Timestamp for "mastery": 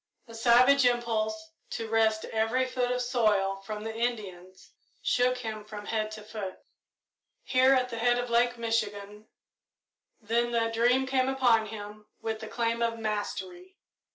12.97-13.77